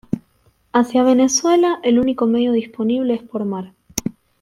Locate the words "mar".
3.45-3.75